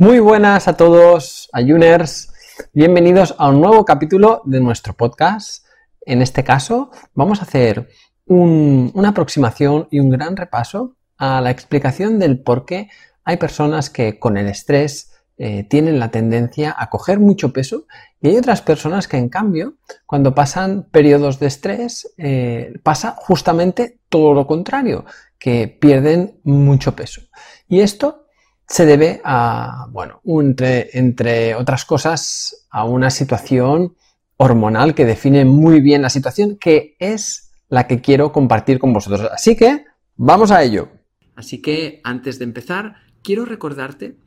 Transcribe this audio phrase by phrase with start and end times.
[0.00, 2.32] Muy buenas a todos, ayuners.
[2.72, 5.66] Bienvenidos a un nuevo capítulo de nuestro podcast.
[6.06, 7.90] En este caso, vamos a hacer
[8.24, 12.88] una aproximación y un gran repaso a la explicación del por qué
[13.24, 17.84] hay personas que con el estrés eh, tienen la tendencia a coger mucho peso
[18.22, 19.74] y hay otras personas que en cambio
[20.06, 25.04] cuando pasan periodos de estrés eh, pasa justamente todo lo contrario,
[25.38, 27.20] que pierden mucho peso.
[27.68, 28.29] Y esto
[28.70, 33.96] se debe a, bueno, entre, entre otras cosas, a una situación
[34.36, 39.28] hormonal que define muy bien la situación, que es la que quiero compartir con vosotros.
[39.32, 39.86] Así que,
[40.16, 40.88] vamos a ello.
[41.34, 44.18] Así que, antes de empezar, quiero recordarte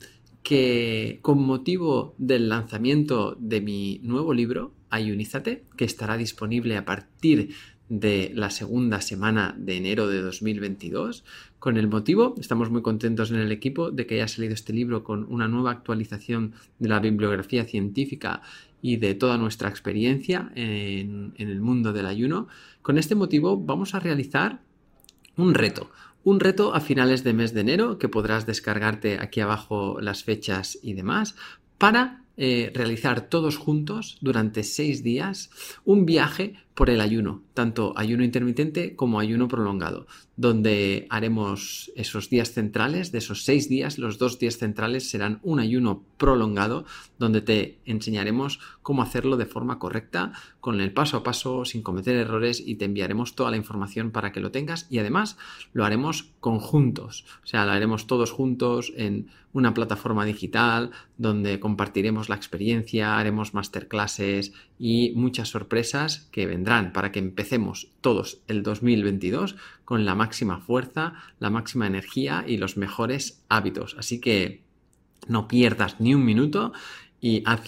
[0.43, 7.55] que con motivo del lanzamiento de mi nuevo libro, Ayunízate, que estará disponible a partir
[7.99, 11.23] de la segunda semana de enero de 2022.
[11.59, 15.03] Con el motivo, estamos muy contentos en el equipo de que haya salido este libro
[15.03, 18.41] con una nueva actualización de la bibliografía científica
[18.81, 22.47] y de toda nuestra experiencia en, el mundo del ayuno.
[22.81, 24.61] Con este motivo vamos a realizar
[25.37, 25.91] un reto,
[26.23, 30.79] un reto a finales de mes de enero que podrás descargarte aquí abajo las fechas
[30.81, 31.35] y demás
[31.77, 35.51] para eh, realizar todos juntos durante seis días
[35.85, 42.51] un viaje por el ayuno, tanto ayuno intermitente como ayuno prolongado, donde haremos esos días
[42.51, 46.85] centrales, de esos seis días, los dos días centrales serán un ayuno prolongado,
[47.19, 52.15] donde te enseñaremos cómo hacerlo de forma correcta, con el paso a paso, sin cometer
[52.15, 55.37] errores y te enviaremos toda la información para que lo tengas y además
[55.73, 62.27] lo haremos conjuntos, o sea, lo haremos todos juntos en una plataforma digital donde compartiremos
[62.27, 64.53] la experiencia, haremos masterclasses
[64.85, 69.55] y muchas sorpresas que vendrán para que empecemos todos el 2022
[69.85, 73.95] con la máxima fuerza, la máxima energía y los mejores hábitos.
[73.97, 74.65] Así que
[75.25, 76.73] no pierdas ni un minuto
[77.21, 77.61] y haz,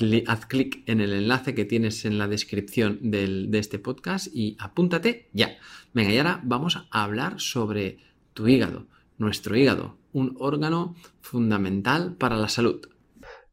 [0.47, 5.55] clic en el enlace que tienes en la descripción de este podcast y apúntate ya.
[5.93, 7.97] Venga, y ahora vamos a hablar sobre
[8.33, 8.87] tu hígado,
[9.17, 12.85] nuestro hígado, un órgano fundamental para la salud.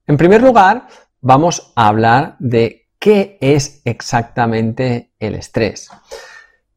[0.08, 0.88] En primer lugar,
[1.20, 5.88] vamos a hablar de ¿Qué es exactamente el estrés?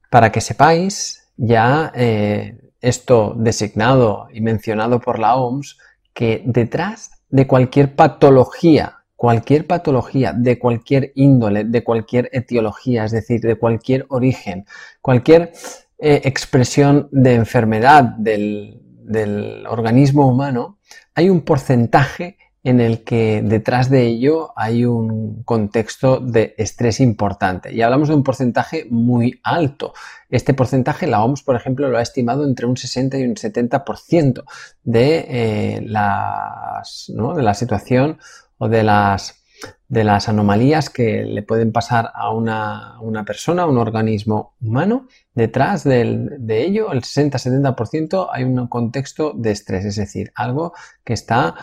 [0.09, 5.78] Para que sepáis, ya eh, esto designado y mencionado por la OMS,
[6.16, 13.41] que detrás de cualquier patología, cualquier patología de cualquier índole, de cualquier etiología, es decir,
[13.41, 14.66] de cualquier origen,
[15.02, 15.52] cualquier
[16.00, 20.80] eh, expresión de enfermedad del, del organismo humano,
[21.14, 27.72] hay un porcentaje en el que detrás de ello hay un contexto de estrés importante.
[27.72, 29.94] Y hablamos de un porcentaje muy alto.
[30.31, 34.44] Este porcentaje, la OMS, por ejemplo, lo ha estimado entre un 60 y un 70%
[34.84, 38.18] de, eh, las, de la situación
[38.58, 39.44] o de las,
[39.88, 42.97] de las anomalías que le pueden pasar a una,
[43.28, 45.08] persona, a un organismo humano.
[45.36, 51.53] Detrás de ello, el 60-70% hay un contexto de estrés, es decir, algo que está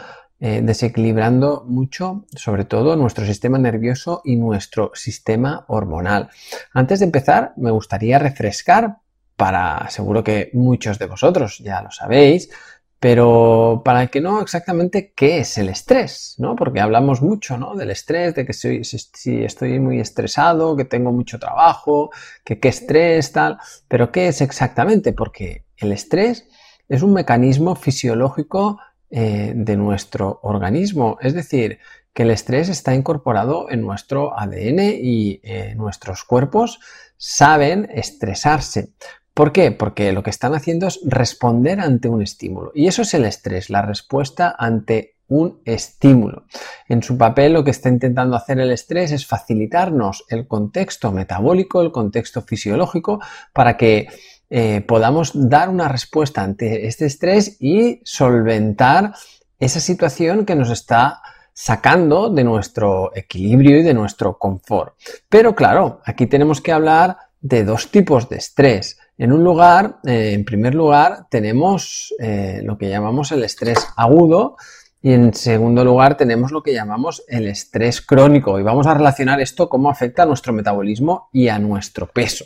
[0.45, 6.31] eh, desequilibrando mucho, sobre todo, nuestro sistema nervioso y nuestro sistema hormonal.
[6.73, 8.97] Antes de empezar, me gustaría refrescar
[9.37, 12.51] para, seguro que muchos de vosotros ya lo sabéis,
[12.99, 16.57] pero para que no exactamente qué es el estrés, ¿no?
[16.57, 17.77] Porque hablamos mucho, ¿no?
[17.77, 22.11] Del estrés, de que si, si, estoy muy estresado, que tengo mucho trabajo,
[22.45, 25.13] que qué estrés, tal, pero ¿qué es exactamente?
[25.13, 26.49] Porque el estrés
[26.89, 28.81] es un mecanismo fisiológico
[29.15, 31.19] eh, de nuestro organismo.
[31.21, 31.81] Es decir,
[32.15, 36.81] que el estrés está incorporado en nuestro ADN y eh, nuestros cuerpos
[37.19, 38.95] saben estresarse.
[39.35, 39.71] ¿Por qué?
[39.71, 42.73] Porque lo que están haciendo es responder ante un estímulo.
[42.75, 46.45] Y eso es el estrés, la respuesta ante un estímulo.
[46.89, 51.81] En su papel lo que está intentando hacer el estrés es facilitarnos el contexto metabólico,
[51.81, 53.21] el contexto fisiológico,
[53.53, 54.09] para que
[54.55, 59.15] eh, podamos dar una respuesta ante este estrés y solventar
[59.59, 61.23] esa situación que nos está
[61.55, 64.93] sacando de nuestro equilibrio y de nuestro confort.
[65.31, 68.99] Pero claro, aquí tenemos que hablar de dos tipos de estrés.
[69.17, 74.57] En un lugar, eh, en primer lugar, tenemos eh, lo que llamamos el estrés agudo
[75.01, 78.61] y en segundo lugar tenemos lo que llamamos el estrés crónico.
[78.61, 82.45] Y vamos a relacionar esto cómo afecta a nuestro metabolismo y a nuestro peso.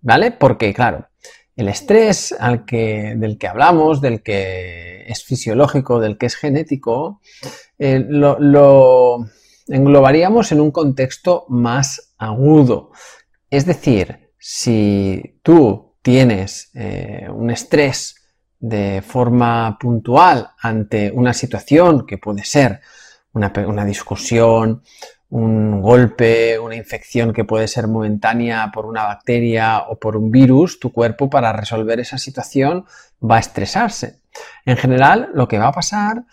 [0.00, 0.30] ¿Vale?
[0.30, 1.08] Porque, claro,
[1.56, 7.20] el estrés del que hablamos, del que es fisiológico, del que es genético,
[7.78, 9.26] eh, lo,
[9.66, 12.92] englobaríamos en un contexto más agudo.
[13.50, 18.14] Es decir, si tú tienes eh, un estrés
[18.58, 22.80] de forma puntual ante una situación que puede ser
[23.32, 24.82] una discusión,
[25.28, 30.78] un golpe, una infección que puede ser momentánea por una bacteria o por un virus,
[30.78, 32.84] tu cuerpo para resolver esa situación
[33.22, 34.20] va a estresarse.
[34.64, 36.24] En general, lo que va a pasar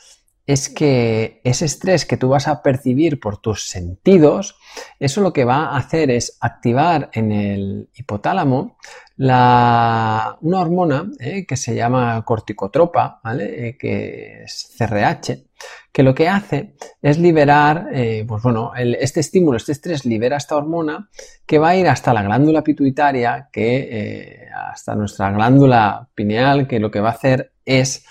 [0.45, 4.57] es que ese estrés que tú vas a percibir por tus sentidos,
[4.99, 8.77] eso lo que va a hacer es activar en el hipotálamo
[9.17, 15.45] una hormona eh, que se llama corticotropa, eh, que es CRH,
[15.91, 20.55] que lo que hace es liberar, eh, pues bueno, este estímulo, este estrés libera esta
[20.55, 21.09] hormona
[21.45, 26.89] que va a ir hasta la glándula pituitaria, que hasta nuestra glándula pineal, que lo
[26.89, 28.05] que va a hacer es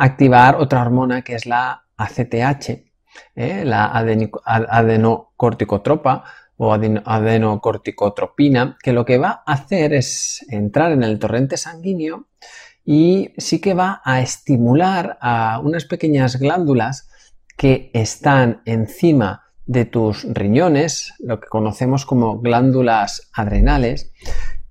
[0.00, 2.84] activar otra hormona que es la ACTH,
[3.34, 6.24] la adenocorticotropa,
[6.62, 12.26] o adenocorticotropina, que lo que va a hacer es entrar en el torrente sanguíneo
[12.84, 17.08] y sí que va a estimular a unas pequeñas glándulas
[17.56, 24.12] que están encima de tus riñones, lo que conocemos como glándulas adrenales,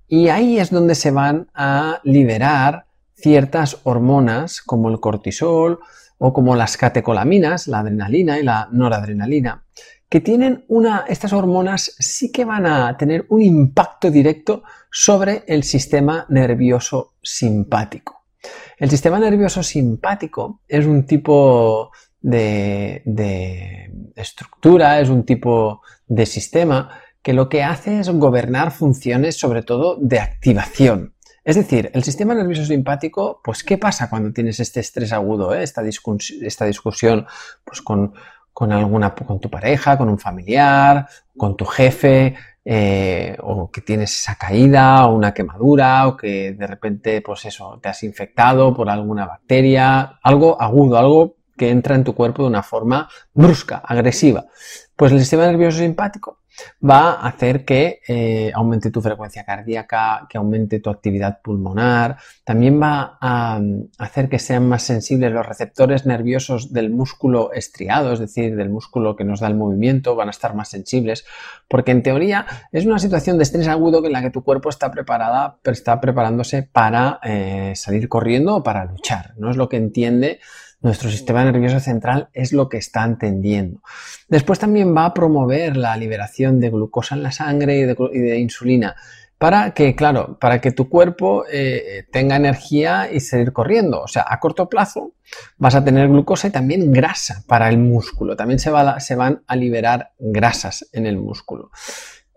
[0.06, 2.86] y ahí es donde se van a liberar
[3.20, 5.80] ciertas hormonas como el cortisol
[6.18, 9.64] o como las catecolaminas, la adrenalina y la noradrenalina,
[10.08, 15.62] que tienen una, estas hormonas sí que van a tener un impacto directo sobre el
[15.62, 18.24] sistema nervioso simpático.
[18.76, 26.90] El sistema nervioso simpático es un tipo de, de estructura, es un tipo de sistema
[27.22, 31.14] que lo que hace es gobernar funciones sobre todo de activación.
[31.44, 35.62] Es decir, el sistema nervioso simpático, pues ¿qué pasa cuando tienes este estrés agudo, eh?
[35.62, 37.26] esta, discusión
[37.64, 38.12] pues, con,
[38.52, 44.20] con alguna, con tu pareja, con un familiar, con tu jefe, eh, o que tienes
[44.20, 48.90] esa caída o una quemadura o que de repente, pues eso, te has infectado por
[48.90, 54.46] alguna bacteria, algo agudo, algo que entra en tu cuerpo de una forma brusca, agresiva.
[54.94, 56.39] Pues el sistema nervioso simpático
[56.82, 62.80] va a hacer que eh, aumente tu frecuencia cardíaca, que aumente tu actividad pulmonar, también
[62.80, 68.18] va a mm, hacer que sean más sensibles los receptores nerviosos del músculo estriado, es
[68.18, 71.24] decir, del músculo que nos da el movimiento, van a estar más sensibles,
[71.68, 74.90] porque en teoría es una situación de estrés agudo en la que tu cuerpo está
[74.90, 80.40] preparada, está preparándose para eh, salir corriendo o para luchar, no es lo que entiende
[80.80, 83.80] nuestro sistema nervioso central es lo que está entendiendo.
[84.28, 88.96] Después también va a promover la liberación de glucosa en la sangre y de, insulina
[89.38, 94.02] para que, claro, para que tu cuerpo eh, tenga energía y seguir corriendo.
[94.02, 95.14] O sea, a corto plazo
[95.56, 98.36] vas a tener glucosa y también grasa para el músculo.
[98.36, 101.70] También se, se van a liberar grasas en el músculo.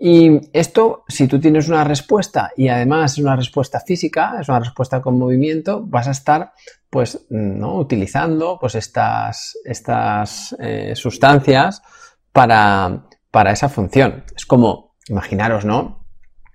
[0.05, 4.59] Y esto, si tú tienes una respuesta y además es una respuesta física, es una
[4.59, 6.51] respuesta con movimiento, vas a estar
[6.89, 7.77] pues ¿no?
[7.77, 11.81] utilizando pues estas, estas eh, sustancias
[12.33, 14.25] para, para esa función.
[14.35, 16.05] Es como, imaginaros, ¿no?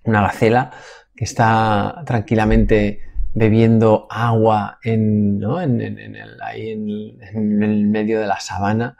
[0.04, 0.70] Una gacela
[1.16, 3.00] que está tranquilamente
[3.32, 5.62] bebiendo agua en, ¿no?
[5.62, 8.98] en, el, ahí en, el medio de la sabana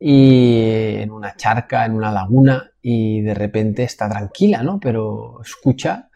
[0.00, 4.80] y en una charca, en una laguna, y de repente está tranquila, ¿no?
[4.80, 6.10] Pero escucha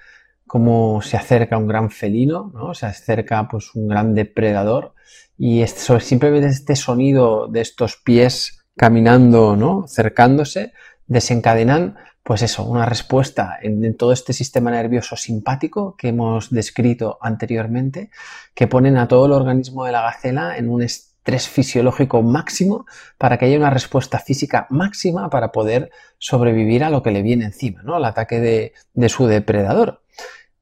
[0.46, 2.74] cómo se acerca un gran felino, ¿no?
[2.74, 4.94] Se acerca pues un gran depredador
[5.38, 9.86] y esto, simplemente este sonido de estos pies caminando, ¿no?
[9.88, 10.72] Cercándose,
[11.06, 18.10] desencadenan pues eso, una respuesta en, todo este sistema nervioso simpático que hemos descrito anteriormente,
[18.52, 22.86] que ponen a todo el organismo de la gacela en un estado estrés fisiológico máximo
[23.18, 27.46] para que haya una respuesta física máxima para poder sobrevivir a lo que le viene
[27.46, 27.96] encima, ¿no?
[27.96, 28.38] al ataque
[28.94, 30.02] de, su depredador.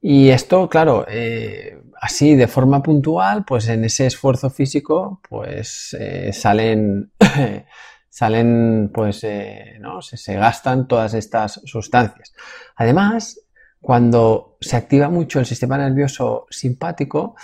[0.01, 6.33] Y esto, claro, eh, así de forma puntual, pues en ese esfuerzo físico, pues eh,
[6.33, 7.11] salen,
[8.09, 10.01] salen, pues, eh, ¿no?
[10.01, 12.33] Se, se, gastan todas estas sustancias.
[12.75, 13.39] Además,
[13.81, 17.35] cuando se activa mucho el sistema nervioso simpático,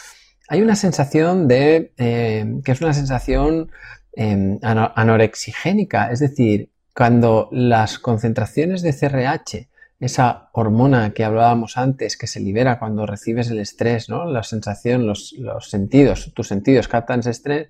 [0.51, 3.71] hay una sensación de, eh, que es una sensación
[4.17, 9.69] eh, anorexigénica, es decir, cuando las concentraciones de CRH,
[10.01, 14.25] esa hormona que hablábamos antes, que se libera cuando recibes el estrés, ¿no?
[14.25, 17.69] La sensación, los, sentidos, tus sentidos captan ese estrés,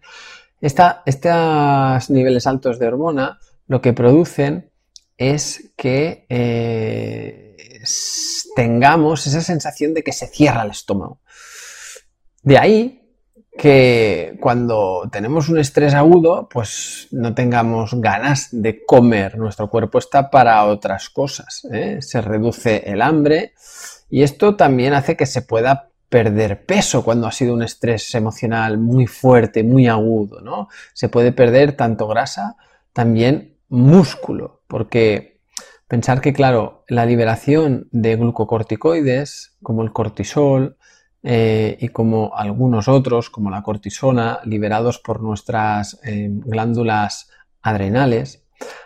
[0.59, 4.71] estos niveles altos de hormona lo que producen
[5.17, 7.55] es que eh,
[8.55, 11.19] tengamos esa sensación de que se cierra el estómago.
[12.43, 13.01] De ahí
[13.57, 19.38] que cuando tenemos un estrés agudo, pues no tengamos ganas de comer.
[19.38, 21.67] Nuestro cuerpo está para otras cosas.
[21.71, 21.98] ¿eh?
[22.01, 23.53] Se reduce el hambre
[24.10, 28.77] y esto también hace que se pueda perder peso cuando ha sido un estrés emocional
[28.77, 30.67] muy fuerte, muy agudo, ¿no?
[30.93, 32.57] Se puede perder tanto grasa,
[32.91, 35.39] también músculo, porque
[35.88, 40.77] pensar que, claro, la liberación de glucocorticoides, como el cortisol,
[41.23, 47.29] eh, y como algunos otros, como la cortisona, liberados por nuestras eh, glándulas
[47.61, 48.43] adrenales,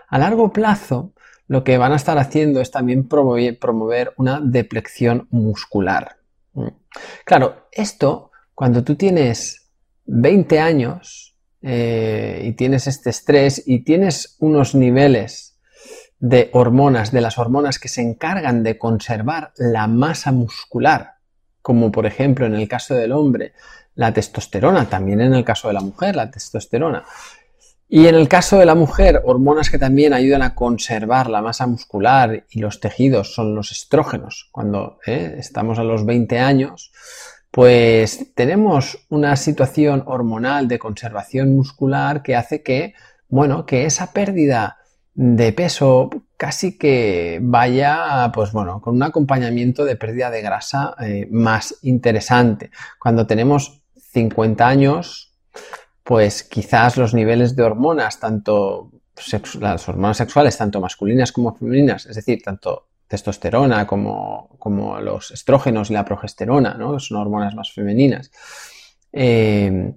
[0.08, 1.13] a largo plazo
[1.48, 6.18] lo que van a estar haciendo es también promover una deplección muscular.
[6.54, 6.68] Mm.
[7.24, 9.70] Claro, esto, cuando tú tienes
[10.06, 15.60] 20 años eh, y tienes este estrés y tienes unos niveles
[16.20, 21.15] de hormonas, de las hormonas que se encargan de conservar la masa muscular,
[21.66, 23.54] como por ejemplo en el caso del hombre,
[23.96, 27.04] la testosterona, también en el caso de la mujer, la testosterona,
[27.90, 31.66] y en el caso de la mujer, hormonas que también ayudan a conservar la masa
[31.66, 34.48] muscular y los tejidos son los estrógenos.
[34.52, 36.92] Cuando eh, estamos a los 20 años,
[37.50, 42.94] pues tenemos una situación hormonal de conservación muscular que hace que,
[43.28, 44.78] bueno, que esa pérdida
[45.16, 51.27] de peso casi que vaya, pues bueno, con un acompañamiento de pérdida de grasa eh,
[51.32, 52.72] más interesante.
[53.00, 55.34] Cuando tenemos 50 años,
[56.04, 58.92] pues quizás los niveles de hormonas, tanto
[59.60, 65.89] las hormonas sexuales, tanto masculinas como femeninas, es decir, tanto testosterona como, como los estrógenos
[65.89, 67.00] y la progesterona, ¿no?
[67.00, 68.32] son hormonas más femeninas,
[69.13, 69.94] eh,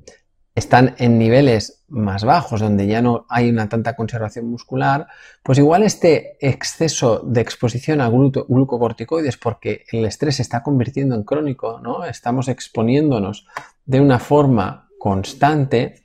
[0.55, 5.07] están en niveles más bajos, donde ya no hay una tanta conservación muscular,
[5.43, 11.25] pues igual este exceso de exposición a glucocorticoides, porque el estrés se está convirtiendo en
[11.25, 12.05] crónico, ¿no?
[12.05, 13.47] Estamos exponiéndonos
[13.85, 16.05] de una forma constante,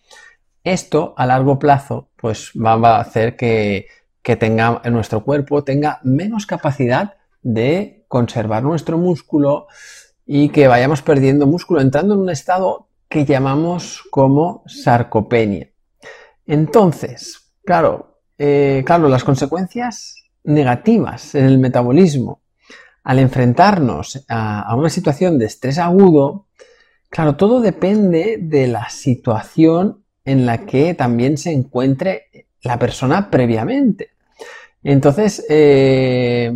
[0.63, 3.87] esto a largo plazo pues va a hacer que,
[4.21, 4.37] que
[4.89, 9.67] nuestro cuerpo tenga menos capacidad de conservar nuestro músculo
[10.25, 15.72] y que vayamos perdiendo músculo, entrando en un estado que llamamos como sarcopenia.
[16.45, 22.41] Entonces, claro, eh, claro, las consecuencias negativas en el metabolismo
[23.03, 26.47] al enfrentarnos a una situación de estrés agudo
[27.13, 34.13] Claro, todo depende de la situación en la que también se encuentre la persona previamente.
[34.81, 36.51] Entonces, eh,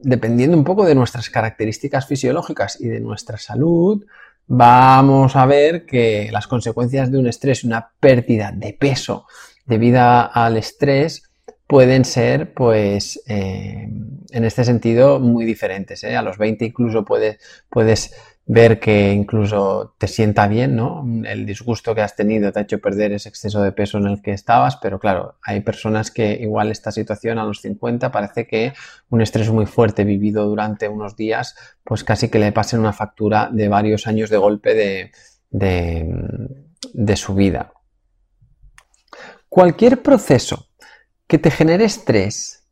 [0.00, 4.04] dependiendo un poco de nuestras características fisiológicas y de nuestra salud,
[4.52, 9.26] vamos a ver que las consecuencias de un estrés una pérdida de peso
[9.64, 11.29] debido al estrés
[11.70, 13.88] pueden ser, pues, eh,
[14.32, 16.02] en este sentido, muy diferentes.
[16.02, 16.16] ¿eh?
[16.16, 18.12] A los 20 incluso puedes, puedes
[18.44, 21.06] ver que incluso te sienta bien, ¿no?
[21.24, 24.20] El disgusto que has tenido te ha hecho perder ese exceso de peso en el
[24.20, 28.72] que estabas, pero claro, hay personas que igual esta situación a los 50 parece que
[29.08, 33.48] un estrés muy fuerte vivido durante unos días, pues casi que le pasen una factura
[33.52, 35.12] de varios años de golpe de,
[35.52, 37.72] de, su vida.
[39.48, 40.69] Cualquier proceso
[41.30, 42.66] que te genere estrés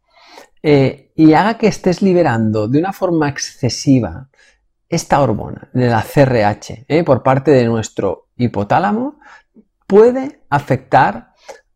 [0.65, 4.31] eh, y haga que estés liberando de una forma excesiva
[4.89, 7.05] esta hormona de la CRH ¿eh?
[7.05, 9.21] por parte de nuestro hipotálamo
[9.87, 11.35] puede afectar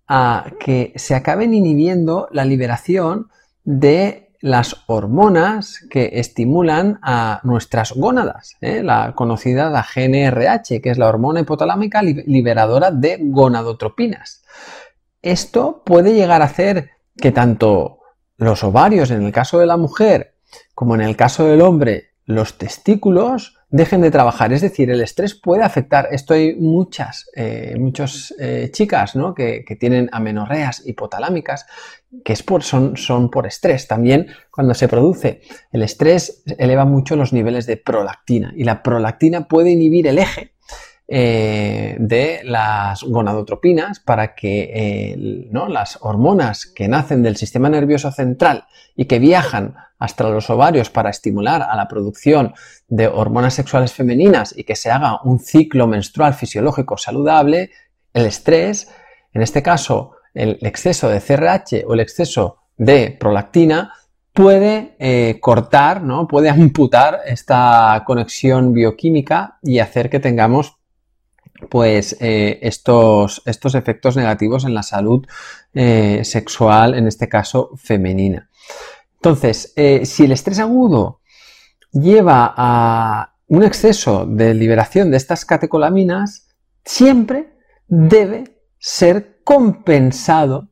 [0.09, 3.29] a que se acaben inhibiendo la liberación
[3.63, 8.83] de las hormonas que estimulan a nuestras gónadas, ¿eh?
[8.83, 14.43] la conocida la GNRH, que es la hormona hipotalámica liberadora de gonadotropinas.
[15.23, 18.01] Esto puede llegar a hacer que tanto
[18.37, 20.35] los ovarios en el caso de la mujer
[20.75, 24.53] como en el caso del hombre los testículos dejen de trabajar.
[24.53, 26.09] Es decir, el estrés puede afectar.
[26.13, 29.35] Esto hay muchas, eh, muchas eh, chicas ¿no?
[29.35, 31.67] que, tienen amenorreas hipotalámicas
[32.25, 33.89] que son, son por estrés.
[33.89, 35.41] También cuando se produce
[35.73, 40.52] el estrés eleva mucho los niveles de prolactina y la prolactina puede inhibir el eje
[41.15, 45.69] eh, de las gonadotropinas para que ¿no?
[45.69, 48.65] las hormonas que nacen del sistema nervioso central
[48.97, 52.55] y que viajan hasta los ovarios para estimular a la producción
[52.89, 57.73] de hormonas sexuales femeninas y que se haga un ciclo menstrual fisiológico saludable,
[58.15, 58.89] el estrés,
[59.35, 63.93] en este caso el exceso de CRH o el exceso de prolactina,
[64.33, 66.27] puede eh, cortar, ¿no?
[66.27, 70.79] puede amputar esta conexión bioquímica y hacer que tengamos
[71.69, 75.27] pues eh, estos, estos, efectos negativos en la salud
[75.75, 78.49] eh, sexual, en este caso femenina.
[79.15, 81.21] Entonces, eh, si el estrés agudo
[81.93, 86.49] lleva a un exceso de liberación de estas catecolaminas,
[86.85, 87.55] siempre
[87.87, 88.45] debe
[88.79, 90.69] ser compensado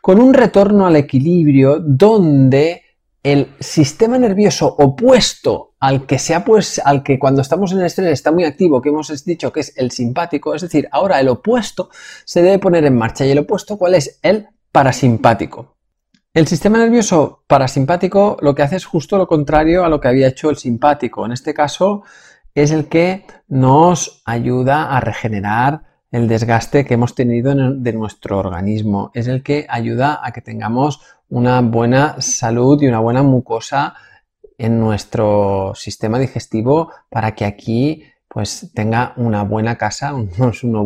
[0.00, 2.83] con un retorno al equilibrio donde
[3.24, 8.30] el sistema nervioso opuesto al que pues, al que cuando estamos en el estrés está
[8.30, 11.88] muy activo, que hemos dicho que es el simpático, es decir, ahora el opuesto
[12.24, 13.24] se debe poner en marcha.
[13.24, 14.20] ¿Y el opuesto cuál es?
[14.22, 15.74] El parasimpático.
[16.34, 20.28] El sistema nervioso parasimpático lo que hace es justo lo contrario a lo que había
[20.28, 21.24] hecho el simpático.
[21.24, 22.02] En este caso
[22.54, 29.10] es el que nos ayuda a regenerar el desgaste que hemos tenido de nuestro organismo.
[29.14, 33.94] Es el que ayuda a que tengamos una buena salud y una buena mucosa
[34.58, 38.04] en nuestro sistema digestivo para que aquí
[38.34, 40.30] pues tenga una buena casa, un,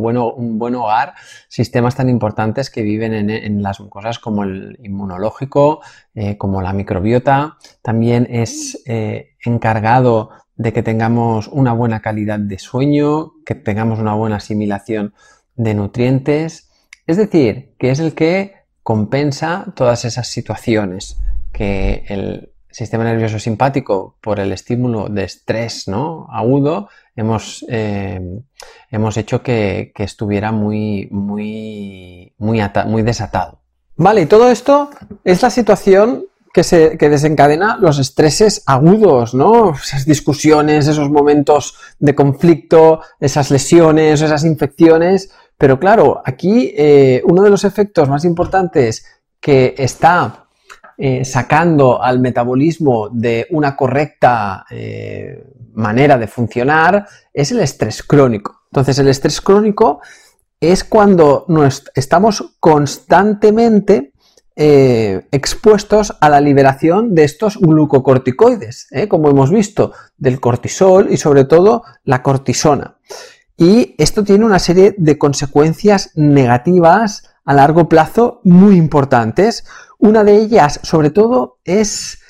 [0.03, 1.15] bueno, un buen hogar,
[1.49, 5.81] sistemas tan importantes que viven en, las mucosas como el inmunológico,
[6.15, 7.57] eh, como la microbiota.
[7.81, 14.13] También es eh, encargado de que tengamos una buena calidad de sueño, que tengamos una
[14.13, 15.15] buena asimilación
[15.57, 16.71] de nutrientes.
[17.07, 18.58] Es decir, que es el que
[18.89, 21.19] compensa todas esas situaciones
[21.53, 26.27] que el sistema nervioso simpático, por el estímulo de estrés ¿no?
[26.33, 28.19] agudo, hemos, eh,
[28.91, 33.61] hemos hecho que, estuviera muy, muy, muy, muy desatado.
[33.97, 34.89] Vale, y todo esto
[35.23, 39.75] es la situación que, se, que desencadena los estreses agudos, ¿no?
[39.75, 47.43] Esas discusiones, esos momentos de conflicto, esas lesiones, esas infecciones, pero claro, aquí eh, uno
[47.43, 49.05] de los efectos más importantes
[49.41, 50.47] que está
[50.97, 58.63] eh, sacando al metabolismo de una correcta eh, manera de funcionar es el estrés crónico.
[58.71, 60.01] Entonces, el estrés crónico
[60.61, 61.47] es cuando
[61.95, 64.13] estamos constantemente
[64.61, 71.85] expuestos a la liberación de estos glucocorticoides, como hemos visto, del cortisol y sobre todo
[72.03, 72.97] la cortisona.
[73.59, 79.65] Y esto tiene una serie de consecuencias negativas a largo plazo muy importantes.
[79.99, 82.21] Una de ellas, sobre todo, es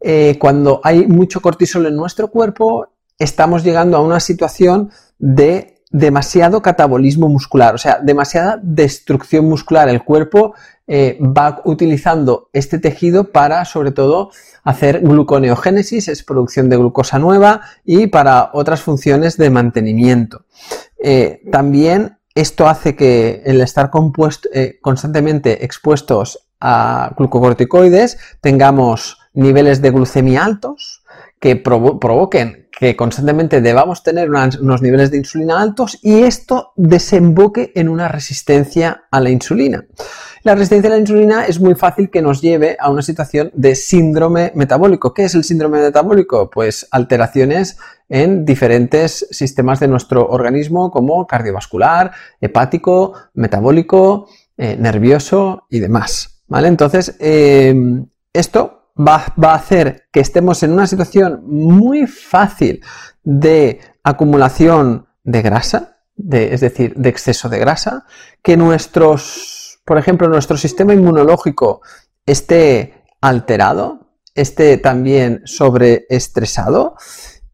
[0.00, 6.62] eh, cuando hay mucho cortisol en nuestro cuerpo, estamos llegando a una situación de demasiado
[6.62, 9.88] catabolismo muscular, o sea, demasiada destrucción muscular.
[9.88, 10.54] El cuerpo
[10.90, 14.30] eh, va utilizando este tejido para, sobre todo,
[14.64, 20.46] hacer gluconeogénesis, es producción de glucosa nueva, y para otras funciones de mantenimiento.
[20.98, 23.90] Eh, también esto hace que el estar
[24.52, 31.02] eh, constantemente expuestos a glucocorticoides tengamos niveles de glucemia altos
[31.38, 37.88] que provoquen que constantemente debamos tener unos niveles de insulina altos y esto desemboque en
[37.88, 39.84] una resistencia a la insulina.
[40.42, 43.74] La resistencia a la insulina es muy fácil que nos lleve a una situación de
[43.74, 45.12] síndrome metabólico.
[45.12, 46.50] ¿Qué es el síndrome metabólico?
[46.50, 55.80] Pues alteraciones en diferentes sistemas de nuestro organismo como cardiovascular, hepático, metabólico, eh, nervioso y
[55.80, 56.42] demás.
[56.46, 56.68] ¿Vale?
[56.68, 57.74] Entonces, eh,
[58.32, 62.82] esto va, a hacer que estemos en una situación muy fácil
[63.22, 65.98] de acumulación de grasa,
[66.30, 68.06] es decir, de exceso de grasa,
[68.42, 69.57] que nuestros,
[69.88, 71.80] por ejemplo, nuestro sistema inmunológico
[72.26, 74.00] esté alterado,
[74.34, 76.96] esté también sobreestresado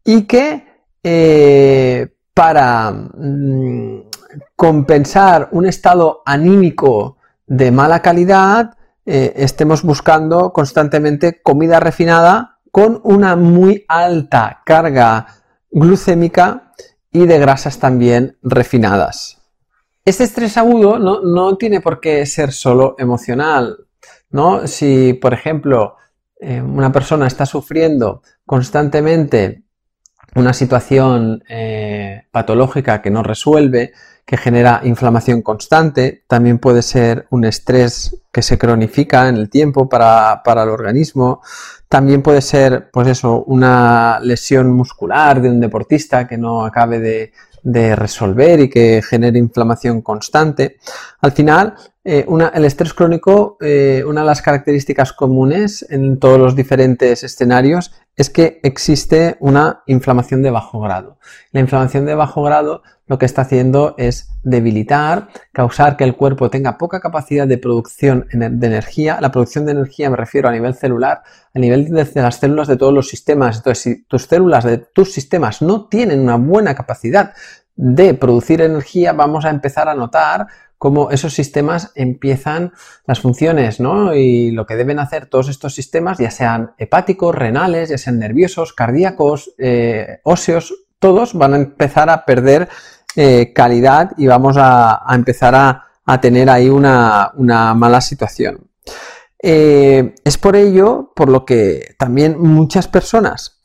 [0.03, 0.67] y que
[1.01, 4.09] eh, para mm,
[4.53, 13.37] compensar un estado anímico de mala calidad, eh, estemos buscando constantemente comida refinada con una
[13.37, 15.27] muy alta carga
[15.71, 16.73] glucémica
[17.13, 19.34] y de grasas también refinadas.
[20.05, 23.87] Este estrés agudo no, tiene por qué ser solo emocional,
[24.29, 24.67] ¿no?
[24.67, 25.95] Si, por ejemplo,
[26.39, 29.63] eh, una persona está sufriendo constantemente
[30.35, 33.93] una situación eh, patológica que no resuelve,
[34.25, 39.89] que genera inflamación constante, también puede ser un estrés que se cronifica en el tiempo
[39.89, 41.41] para, el organismo,
[41.89, 47.31] también puede ser, pues eso, una lesión muscular de un deportista que no acabe de,
[47.95, 50.77] resolver y que genere inflamación constante.
[51.21, 56.55] Al final, eh, el estrés crónico, eh, una de las características comunes en todos los
[56.55, 61.17] diferentes escenarios es que existe una inflamación de bajo grado.
[61.51, 66.49] La inflamación de bajo grado lo que está haciendo es debilitar, causar que el cuerpo
[66.49, 69.19] tenga poca capacidad de producción de energía.
[69.21, 71.21] La producción de energía me refiero a nivel celular,
[71.53, 73.57] a nivel de las células de todos los sistemas.
[73.57, 77.33] Entonces, si tus células de tus sistemas no tienen una buena capacidad
[77.75, 82.73] de producir energía, vamos a empezar a notar cómo esos sistemas empiezan
[83.05, 84.13] las funciones, ¿no?
[84.13, 88.73] Y lo que deben hacer todos estos sistemas, ya sean hepáticos, renales, ya sean nerviosos,
[88.73, 92.69] cardíacos, eh, óseos, todos van a empezar a perder
[93.17, 98.67] eh, calidad y vamos a, empezar a, tener ahí una, mala situación.
[99.41, 103.61] Eh, es por ello por lo que también muchas personas,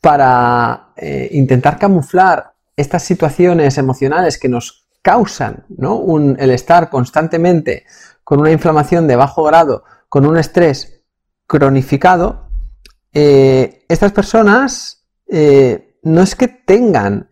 [0.00, 5.66] para eh, intentar camuflar estas situaciones emocionales que nos causan
[6.38, 7.84] el estar constantemente
[8.22, 11.02] con una inflamación de bajo grado, con un estrés
[11.46, 12.48] cronificado,
[13.12, 15.04] estas personas
[16.02, 17.28] no es que tengan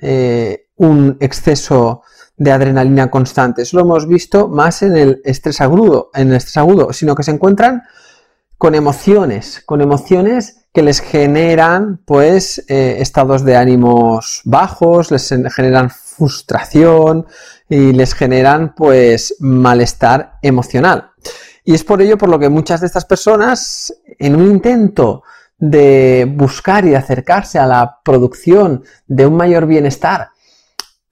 [0.82, 2.02] un exceso
[2.36, 3.62] de adrenalina constante.
[3.62, 7.22] Eso lo hemos visto más en el estrés agudo, en el estrés agudo, sino que
[7.22, 7.82] se encuentran
[8.58, 15.90] con emociones, con emociones que les generan pues eh, estados de ánimos bajos, les generan
[15.90, 17.26] frustración
[17.68, 21.10] y les generan pues malestar emocional.
[21.64, 25.22] Y es por ello por lo que muchas de estas personas en un intento
[25.58, 30.30] de buscar y acercarse a la producción de un mayor bienestar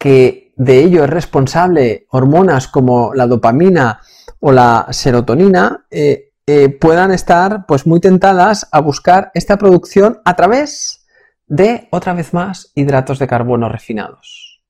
[0.00, 4.00] que de ello es responsable hormonas como la dopamina
[4.40, 10.34] o la serotonina, eh, eh, puedan estar pues muy tentadas a buscar esta producción a
[10.36, 11.06] través
[11.46, 14.62] de, otra vez más, hidratos de carbono refinados.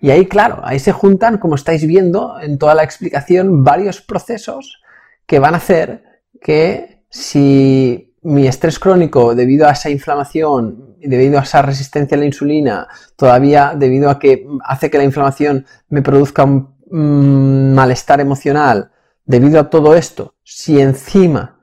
[0.00, 4.80] Y ahí, claro, ahí se juntan, como estáis viendo en toda la explicación, varios procesos
[5.26, 6.04] que van a hacer
[6.40, 12.26] que si mi estrés crónico debido a esa inflamación debido a esa resistencia a la
[12.26, 18.90] insulina, todavía debido a que hace que la inflamación me produzca un mm, malestar emocional,
[19.24, 21.60] debido a todo esto, si encima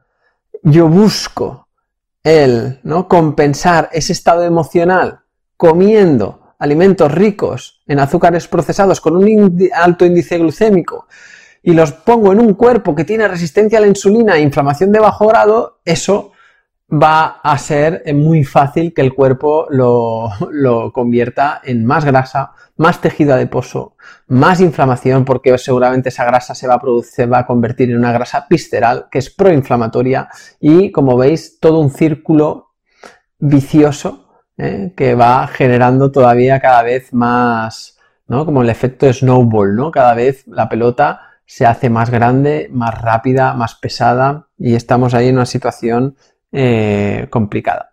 [0.64, 1.68] yo busco
[2.24, 3.08] el ¿no?
[3.08, 5.20] compensar ese estado emocional
[5.56, 11.08] comiendo alimentos ricos en azúcares procesados con un alto índice glucémico
[11.62, 15.00] y los pongo en un cuerpo que tiene resistencia a la insulina e inflamación de
[15.00, 16.32] bajo grado, eso
[16.90, 20.30] va a ser muy fácil que el cuerpo lo,
[20.94, 23.96] convierta en más grasa, más tejido adiposo,
[24.28, 28.14] más inflamación, porque seguramente esa grasa se va a producir, va a convertir en una
[28.14, 32.72] grasa visceral que es proinflamatoria y, como veis, todo un círculo
[33.40, 34.94] vicioso ¿eh?
[34.96, 37.98] que va generando todavía cada vez más,
[38.28, 38.46] ¿no?
[38.46, 39.92] Como el efecto snowball, ¿no?
[39.92, 45.30] Cada vez la pelota se hace más grande, más rápida, más pesada y estamos ahí
[45.30, 46.16] en una situación
[46.60, 47.92] eh, complicada.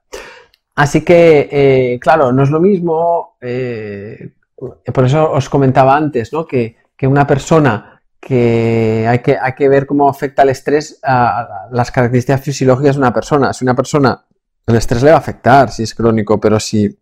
[0.75, 6.47] Así que, eh, claro, no es lo mismo, eh, por eso os comentaba antes, ¿no?
[6.47, 11.91] Que, una persona que hay, que hay que ver cómo afecta el estrés a, las
[11.91, 13.53] características fisiológicas de una persona.
[13.53, 14.25] Si una persona,
[14.67, 16.99] el estrés le va a afectar si es crónico, pero si,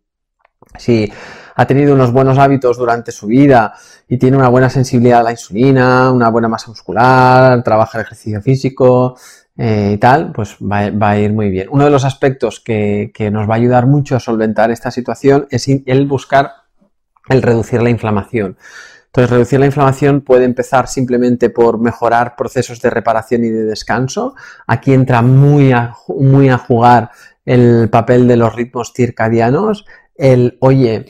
[0.77, 1.13] si
[1.55, 3.75] ha tenido unos buenos hábitos durante su vida
[4.09, 8.43] y tiene una buena sensibilidad a la insulina, una buena masa muscular, trabaja el ejercicio
[8.43, 9.17] físico,
[9.65, 11.69] eh, y tal, pues va, a ir muy bien.
[11.71, 15.69] Uno de los aspectos que, nos va a ayudar mucho a solventar esta situación es
[15.69, 16.51] el buscar
[17.29, 18.57] el reducir la inflamación.
[19.07, 24.35] Entonces, reducir la inflamación puede empezar simplemente por mejorar procesos de reparación y de descanso.
[24.67, 27.13] Aquí entra muy a, muy a jugar
[27.45, 31.07] el papel de los ritmos circadianos, el, oye,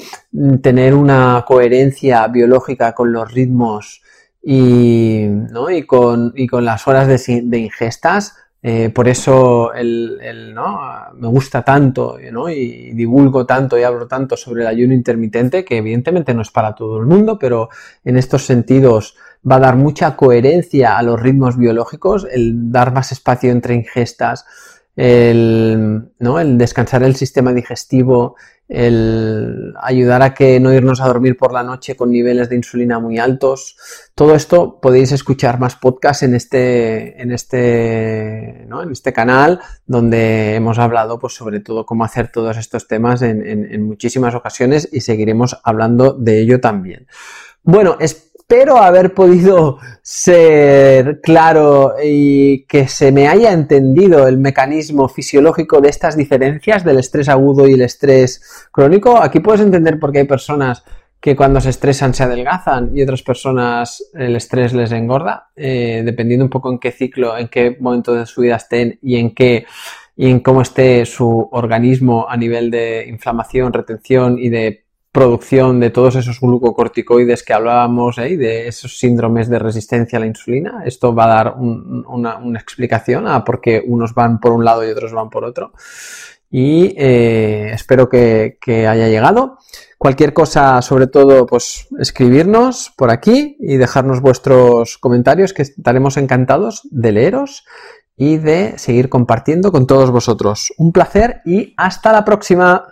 [0.60, 4.02] tener una coherencia biológica con los ritmos
[4.42, 5.70] y, ¿no?
[5.70, 8.36] y, con, y con las horas de ingestas.
[8.64, 10.80] Eh, por eso el, el, ¿no?
[11.14, 16.32] me gusta tanto y divulgo tanto y hablo tanto sobre el ayuno intermitente, que evidentemente
[16.32, 17.70] no es para todo el mundo, pero
[18.04, 19.16] en estos sentidos
[19.48, 24.46] va a dar mucha coherencia a los ritmos biológicos, el dar más espacio entre ingestas,
[24.96, 26.38] el, ¿no?
[26.38, 28.36] el descansar el sistema digestivo,
[28.68, 32.98] el ayudar a que no irnos a dormir por la noche con niveles de insulina
[32.98, 33.76] muy altos.
[34.14, 38.82] Todo esto podéis escuchar más podcasts en este, en este, ¿no?
[38.82, 43.46] en este canal donde hemos hablado pues, sobre todo cómo hacer todos estos temas en,
[43.46, 47.06] en muchísimas ocasiones y seguiremos hablando de ello también.
[47.62, 55.08] Bueno, es espero haber podido ser claro y que se me haya entendido el mecanismo
[55.08, 59.22] fisiológico de estas diferencias del estrés agudo y el estrés crónico.
[59.22, 60.82] Aquí puedes entender por qué hay personas
[61.20, 66.44] que cuando se estresan se adelgazan y otras personas el estrés les engorda, eh, dependiendo
[66.44, 69.64] un poco en qué ciclo, en qué momento de su vida estén y en qué
[70.16, 74.81] y en cómo esté su organismo a nivel de inflamación, retención y de
[75.12, 78.38] producción de todos esos glucocorticoides que hablábamos, ¿eh?
[78.38, 80.82] de esos síndromes de resistencia a la insulina.
[80.86, 84.90] Esto va a dar una, explicación a por qué unos van por un lado y
[84.90, 85.72] otros van por otro.
[86.50, 89.58] Y eh, espero que, que, haya llegado.
[89.98, 96.88] Cualquier cosa, sobre todo, pues escribirnos por aquí y dejarnos vuestros comentarios, que estaremos encantados
[96.90, 97.64] de leeros
[98.16, 100.72] y de seguir compartiendo con todos vosotros.
[100.78, 102.91] Un placer y hasta la próxima.